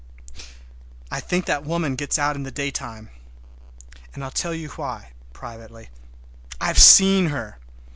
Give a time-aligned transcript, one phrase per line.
[1.11, 3.11] I think that woman gets out in the daytime!
[4.15, 7.59] And I'll tell you why—privately—I've seen her!